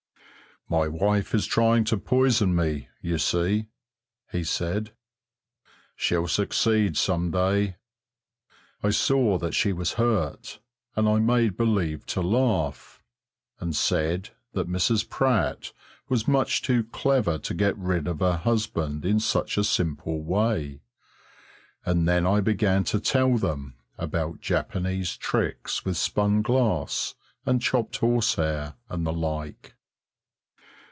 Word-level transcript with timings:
"My 0.69 0.87
wife 0.87 1.35
is 1.35 1.47
trying 1.47 1.83
to 1.85 1.97
poison 1.97 2.55
me, 2.55 2.87
you 3.01 3.17
see!" 3.17 3.67
he 4.31 4.45
said. 4.45 4.91
"She'll 5.97 6.29
succeed 6.29 6.95
some 6.95 7.29
day." 7.29 7.75
I 8.81 8.91
saw 8.91 9.37
that 9.39 9.53
she 9.53 9.73
was 9.73 9.91
hurt, 9.93 10.59
and 10.95 11.09
I 11.09 11.19
made 11.19 11.57
believe 11.57 12.05
to 12.05 12.21
laugh, 12.21 13.03
and 13.59 13.75
said 13.75 14.29
that 14.53 14.69
Mrs. 14.69 15.09
Pratt 15.09 15.73
was 16.07 16.25
much 16.25 16.61
too 16.61 16.85
clever 16.85 17.37
to 17.39 17.53
get 17.53 17.77
rid 17.77 18.07
of 18.07 18.21
her 18.21 18.37
husband 18.37 19.03
in 19.03 19.19
such 19.19 19.57
a 19.57 19.65
simple 19.65 20.23
way; 20.23 20.79
and 21.85 22.07
then 22.07 22.25
I 22.25 22.39
began 22.39 22.85
to 22.85 23.01
tell 23.01 23.35
them 23.37 23.75
about 23.97 24.39
Japanese 24.39 25.17
tricks 25.17 25.83
with 25.83 25.97
spun 25.97 26.41
glass 26.41 27.13
and 27.45 27.61
chopped 27.61 27.97
horsehair 27.97 28.75
and 28.87 29.05
the 29.05 29.11
like. 29.11 29.73